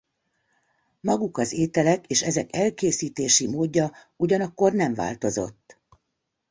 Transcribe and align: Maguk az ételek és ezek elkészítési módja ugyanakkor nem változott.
Maguk 1.01 1.37
az 1.37 1.51
ételek 1.53 2.05
és 2.07 2.21
ezek 2.21 2.55
elkészítési 2.55 3.47
módja 3.47 3.91
ugyanakkor 4.15 4.73
nem 4.73 4.93
változott. 4.93 5.81